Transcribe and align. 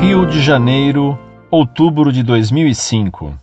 de 0.00 0.40
janeiro, 0.40 1.18
outubro 1.50 2.10
de 2.10 2.22
2005. 2.22 3.36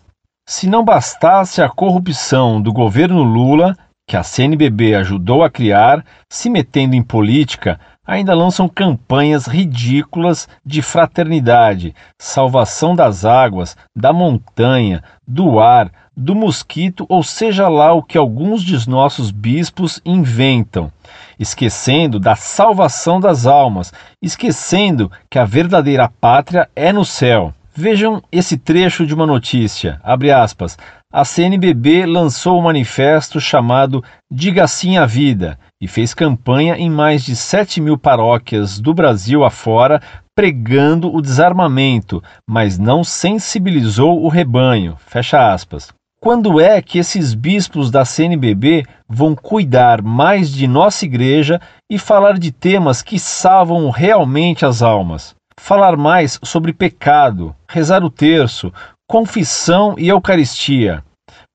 Se 0.50 0.68
não 0.68 0.84
bastasse 0.84 1.62
a 1.62 1.70
corrupção 1.70 2.60
do 2.60 2.74
governo 2.74 3.22
Lula, 3.22 3.78
que 4.10 4.18
a 4.18 4.24
CNBB 4.24 4.96
ajudou 4.96 5.44
a 5.44 5.52
criar, 5.52 6.04
se 6.28 6.50
metendo 6.50 6.96
em 6.96 7.04
política, 7.04 7.80
ainda 8.06 8.34
lançam 8.34 8.68
campanhas 8.68 9.46
ridículas 9.46 10.50
de 10.66 10.82
fraternidade, 10.82 11.94
salvação 12.20 12.96
das 12.96 13.24
águas, 13.24 13.78
da 13.96 14.12
montanha, 14.12 15.04
do 15.28 15.60
ar, 15.60 15.92
do 16.18 16.34
mosquito, 16.34 17.06
ou 17.08 17.22
seja 17.22 17.70
lá 17.70 17.94
o 17.94 18.02
que 18.02 18.18
alguns 18.18 18.64
de 18.64 18.90
nossos 18.90 19.30
bispos 19.30 20.02
inventam, 20.04 20.92
esquecendo 21.40 22.20
da 22.20 22.36
salvação 22.36 23.20
das 23.20 23.46
almas, 23.46 23.94
esquecendo 24.20 25.12
que 25.30 25.38
a 25.38 25.46
verdadeira 25.46 26.10
pátria 26.10 26.68
é 26.76 26.92
no 26.92 27.06
céu. 27.06 27.54
Vejam 27.76 28.24
esse 28.32 28.58
trecho 28.58 29.06
de 29.06 29.14
uma 29.14 29.28
notícia, 29.28 30.02
abre 30.04 30.32
aspas, 30.32 30.76
a 31.14 31.24
CNBB 31.24 32.08
lançou 32.08 32.60
um 32.60 32.64
manifesto 32.64 33.40
chamado 33.40 34.04
Diga 34.30 34.68
Sim 34.68 34.98
à 34.98 35.06
Vida 35.06 35.60
e 35.80 35.88
fez 35.88 36.14
campanha 36.14 36.76
em 36.76 36.90
mais 36.90 37.24
de 37.24 37.36
7 37.36 37.80
mil 37.80 37.98
paróquias 37.98 38.80
do 38.80 38.94
Brasil 38.94 39.44
afora 39.46 40.02
pregando 40.36 41.12
o 41.16 41.22
desarmamento, 41.22 42.22
mas 42.48 42.78
não 42.78 43.04
sensibilizou 43.04 44.24
o 44.24 44.28
rebanho. 44.28 44.98
Fecha 45.08 45.52
aspas. 45.52 45.92
Quando 46.20 46.60
é 46.60 46.82
que 46.82 46.98
esses 46.98 47.36
bispos 47.36 47.92
da 47.92 48.04
CNBB 48.04 48.84
vão 49.08 49.36
cuidar 49.36 50.02
mais 50.02 50.50
de 50.52 50.68
nossa 50.68 51.06
igreja 51.06 51.62
e 51.88 52.00
falar 52.00 52.40
de 52.40 52.52
temas 52.52 53.04
que 53.04 53.20
salvam 53.20 53.92
realmente 53.92 54.66
as 54.66 54.82
almas? 54.82 55.36
Falar 55.60 55.96
mais 55.96 56.40
sobre 56.44 56.74
pecado, 56.74 57.56
rezar 57.70 58.04
o 58.04 58.10
terço, 58.10 58.74
confissão 59.08 59.94
e 59.96 60.08
Eucaristia. 60.08 61.04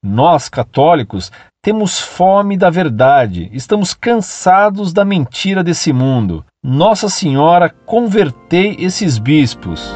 Nós, 0.00 0.48
católicos, 0.48 1.32
temos 1.60 1.98
fome 2.00 2.56
da 2.56 2.70
verdade, 2.70 3.50
estamos 3.52 3.94
cansados 3.94 4.92
da 4.92 5.04
mentira 5.04 5.64
desse 5.64 5.92
mundo. 5.92 6.44
Nossa 6.62 7.08
Senhora, 7.08 7.68
convertei 7.68 8.76
esses 8.78 9.18
bispos. 9.18 9.92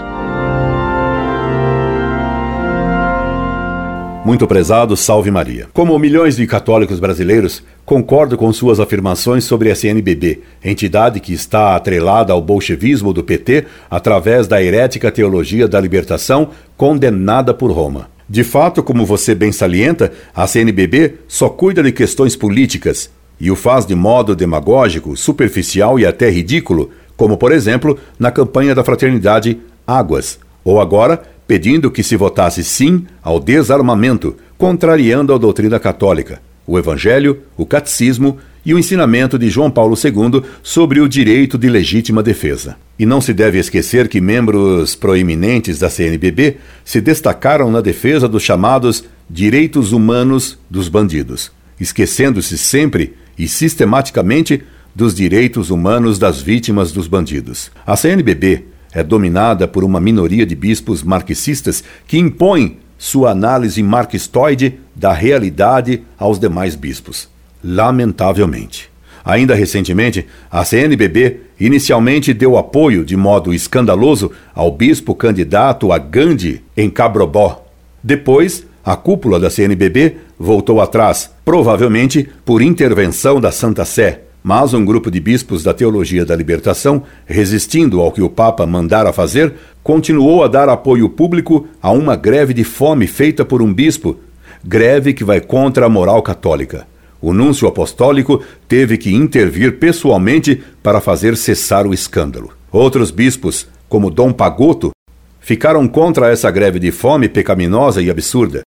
Muito 4.27 4.45
prezado, 4.45 4.97
salve 4.97 5.31
Maria. 5.31 5.69
Como 5.73 5.97
milhões 6.01 6.35
de 6.35 6.45
católicos 6.49 6.99
brasileiros, 6.99 7.63
concordo 7.85 8.37
com 8.37 8.53
suas 8.53 8.81
afirmações 8.81 9.45
sobre 9.45 9.71
a 9.71 9.75
CNBB, 9.77 10.41
entidade 10.65 11.21
que 11.21 11.33
está 11.33 11.77
atrelada 11.77 12.33
ao 12.33 12.43
bolchevismo 12.43 13.13
do 13.13 13.23
PT 13.23 13.67
através 13.89 14.49
da 14.49 14.61
herética 14.61 15.13
teologia 15.13 15.69
da 15.69 15.81
libertação 15.81 16.51
condenada 16.77 17.55
por 17.55 17.71
Roma. 17.71 18.11
De 18.29 18.43
fato, 18.43 18.83
como 18.83 19.07
você 19.07 19.33
bem 19.33 19.53
salienta, 19.53 20.11
a 20.35 20.45
CNBB 20.45 21.19
só 21.29 21.49
cuida 21.49 21.81
de 21.81 21.93
questões 21.93 22.35
políticas 22.35 23.09
e 23.39 23.49
o 23.49 23.55
faz 23.55 23.87
de 23.87 23.95
modo 23.95 24.35
demagógico, 24.35 25.17
superficial 25.17 26.01
e 26.01 26.05
até 26.05 26.29
ridículo, 26.29 26.91
como 27.17 27.37
por 27.37 27.53
exemplo 27.53 27.97
na 28.19 28.33
campanha 28.33 28.75
da 28.75 28.83
fraternidade 28.83 29.61
Águas, 29.87 30.41
ou 30.65 30.81
agora 30.81 31.23
pedindo 31.47 31.91
que 31.91 32.03
se 32.03 32.17
votasse 32.17 32.65
sim 32.65 33.07
ao 33.23 33.39
desarmamento, 33.39 34.37
contrariando 34.59 35.33
a 35.33 35.39
doutrina 35.39 35.79
católica, 35.79 36.41
o 36.67 36.79
Evangelho, 36.79 37.41
o 37.57 37.65
Catecismo 37.65 38.39
e 38.65 38.75
o 38.75 38.79
ensinamento 38.79 39.39
de 39.39 39.49
João 39.49 39.71
Paulo 39.71 39.97
II 39.97 40.43
sobre 40.61 41.01
o 41.01 41.09
direito 41.09 41.57
de 41.57 41.69
legítima 41.69 42.21
defesa. 42.21 42.77
E 42.99 43.07
não 43.07 43.21
se 43.21 43.33
deve 43.33 43.59
esquecer 43.59 44.09
que 44.09 44.21
membros 44.21 44.97
proeminentes 44.97 45.79
da 45.79 45.89
CNBB 45.89 46.57
se 46.85 47.01
destacaram 47.01 47.71
na 47.71 47.81
defesa 47.81 48.29
dos 48.29 48.43
chamados 48.43 49.05
direitos 49.31 49.93
humanos 49.93 50.59
dos 50.69 50.89
bandidos, 50.89 51.53
esquecendo-se 51.79 52.59
sempre 52.59 53.15
e 53.39 53.47
sistematicamente 53.47 54.65
dos 54.95 55.15
direitos 55.15 55.71
humanos 55.71 56.19
das 56.19 56.41
vítimas 56.41 56.91
dos 56.91 57.07
bandidos. 57.07 57.71
A 57.87 57.95
CNBB 57.95 58.65
é 58.97 59.03
dominada 59.03 59.69
por 59.69 59.85
uma 59.85 60.01
minoria 60.01 60.47
de 60.47 60.57
bispos 60.57 61.03
marxistas 61.03 61.85
que 62.07 62.17
impõem 62.17 62.79
sua 62.97 63.31
análise 63.31 63.83
marxistoide 63.83 64.81
da 64.95 65.13
realidade 65.13 66.03
aos 66.19 66.39
demais 66.39 66.75
bispos. 66.75 67.29
Lamentavelmente. 67.63 68.89
Ainda 69.23 69.55
recentemente, 69.55 70.27
a 70.51 70.65
CNBB 70.65 71.41
inicialmente 71.61 72.33
deu 72.33 72.57
apoio 72.57 73.05
de 73.05 73.19
modo 73.19 73.53
escandaloso 73.53 74.33
ao 74.55 74.73
bispo 74.73 75.15
candidato 75.15 75.93
a 75.93 75.99
Gandhi 75.99 76.65
em 76.75 76.89
Cabrobó. 76.89 77.67
Depois, 78.03 78.65
a 78.83 78.97
cúpula 78.97 79.39
da 79.39 79.51
CNBB 79.51 80.17
voltou 80.39 80.81
atrás, 80.81 81.31
provavelmente 81.45 82.27
por 82.47 82.63
intervenção 82.63 83.39
da 83.43 83.53
Santa 83.53 83.85
Sé, 83.85 84.23
mas 84.49 84.73
um 84.73 84.85
grupo 84.85 85.11
de 85.11 85.19
bispos 85.19 85.65
da 85.65 85.75
teologia 85.75 86.25
da 86.25 86.37
libertação, 86.37 87.03
resistindo 87.27 88.01
ao 88.01 88.13
que 88.13 88.23
o 88.23 88.31
Papa 88.31 88.65
mandara 88.65 89.13
fazer, 89.13 89.55
continuou 89.83 90.45
a 90.45 90.47
dar 90.47 90.69
apoio 90.69 91.09
público 91.09 91.67
a 91.83 91.91
uma 91.91 92.15
greve 92.15 92.55
de 92.55 92.63
fome 92.63 93.09
feita 93.09 93.45
por 93.45 93.61
um 93.61 93.75
bispo, 93.75 94.21
greve 94.65 95.13
que 95.13 95.25
vai 95.25 95.41
contra 95.41 95.87
a 95.87 95.89
moral 95.89 96.23
católica. 96.23 96.87
O 97.21 97.33
núncio 97.33 97.67
apostólico 97.67 98.41
teve 98.69 98.97
que 98.97 99.13
intervir 99.13 99.81
pessoalmente 99.81 100.63
para 100.81 101.01
fazer 101.01 101.37
cessar 101.37 101.85
o 101.85 101.93
escândalo. 101.93 102.53
Outros 102.71 103.11
bispos, 103.11 103.67
como 103.89 104.13
Dom 104.13 104.33
Pagoto, 104.33 104.93
ficaram 105.41 105.89
contra 105.89 106.31
essa 106.31 106.49
greve 106.53 106.79
de 106.79 106.93
fome 106.93 107.29
pecaminosa 107.29 108.01
e 108.01 108.09
absurda. 108.09 108.63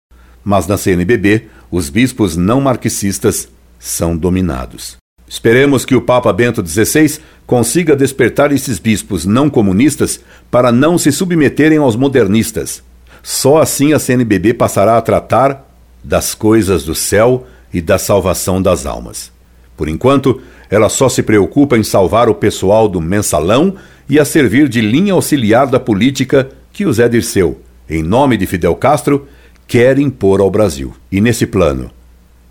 Mas 0.45 0.69
na 0.69 0.77
CNBB, 0.77 1.49
os 1.69 1.91
bispos 1.91 2.37
não 2.37 2.61
marxistas 2.61 3.49
são 3.77 4.17
dominados. 4.17 5.03
Esperemos 5.29 5.85
que 5.85 5.97
o 5.97 6.03
Papa 6.03 6.33
Bento 6.33 6.67
XVI 6.67 7.19
consiga 7.47 7.97
despertar 7.97 8.53
esses 8.53 8.79
bispos 8.79 9.25
não 9.25 9.49
comunistas 9.49 10.21
para 10.51 10.71
não 10.71 10.99
se 10.99 11.11
submeterem 11.11 11.79
aos 11.79 11.97
modernistas. 11.97 12.83
Só 13.23 13.61
assim 13.61 13.93
a 13.93 13.99
CNBB 13.99 14.55
passará 14.55 14.99
a 14.99 15.03
tratar 15.03 15.67
das 16.03 16.35
coisas 16.35 16.85
do 16.85 16.95
céu 16.95 17.47
e 17.73 17.81
da 17.81 17.99
salvação 17.99 18.61
das 18.61 18.85
almas. 18.85 19.33
Por 19.77 19.89
enquanto, 19.89 20.41
ela 20.71 20.89
só 20.89 21.09
se 21.09 21.23
preocupa 21.23 21.77
em 21.77 21.83
salvar 21.83 22.29
o 22.29 22.35
pessoal 22.35 22.89
do 22.89 23.01
mensalão 23.01 23.75
e 24.09 24.21
a 24.21 24.25
servir 24.25 24.69
de 24.69 24.81
linha 24.81 25.15
auxiliar 25.15 25.67
da 25.67 25.81
política 25.81 26.51
que 26.73 26.85
o 26.85 26.93
Zé 26.93 27.09
Dirceu, 27.09 27.61
em 27.89 28.03
nome 28.03 28.37
de 28.37 28.47
Fidel 28.47 28.75
Castro, 28.77 29.27
quer 29.67 29.99
impor 29.99 30.41
ao 30.41 30.51
Brasil. 30.51 30.95
E 31.11 31.21
nesse 31.21 31.47
plano, 31.47 31.91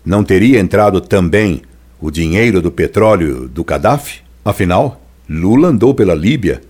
não 0.04 0.24
teria 0.24 0.58
entrado 0.58 1.00
também 1.00 1.62
o 2.04 2.10
dinheiro 2.10 2.60
do 2.60 2.70
petróleo 2.70 3.48
do 3.48 3.64
Gaddafi? 3.64 4.20
Afinal, 4.44 5.00
Lula 5.26 5.68
andou 5.68 5.94
pela 5.94 6.14
Líbia 6.14 6.60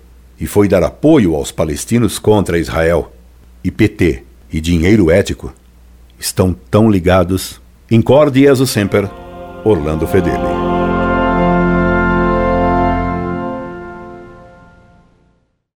e 0.40 0.46
foi 0.46 0.68
dar 0.68 0.84
apoio 0.84 1.34
aos 1.34 1.50
palestinos 1.50 2.20
contra 2.20 2.56
Israel. 2.56 3.12
E 3.64 3.68
PT 3.68 4.22
e 4.52 4.60
dinheiro 4.60 5.10
ético 5.10 5.52
estão 6.20 6.54
tão 6.70 6.88
ligados. 6.88 7.60
Incorde 7.90 8.42
Jesus 8.42 8.70
Semper, 8.70 9.10
Orlando 9.64 10.06
Fedeli. 10.06 10.53